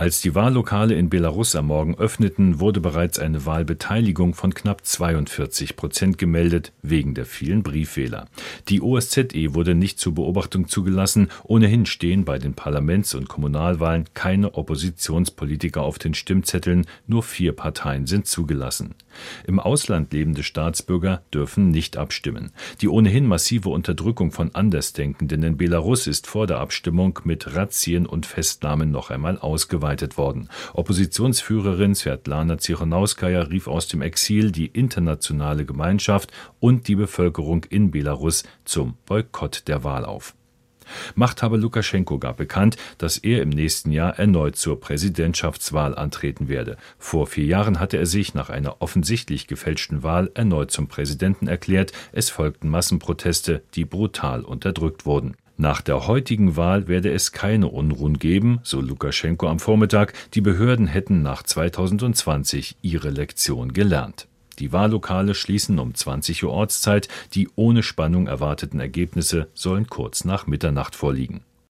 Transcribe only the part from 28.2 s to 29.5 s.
Festnahmen noch einmal